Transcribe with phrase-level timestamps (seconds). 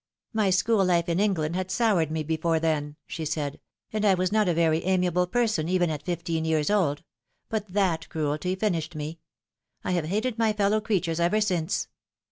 [0.33, 3.59] "My school life in England had soured me before then," she said,"
[3.93, 7.03] and I was not a very amiable person even at fifteen years old;
[7.49, 9.19] but that cruelty finished me.
[9.83, 11.87] I have hated my fellow creatures ever since."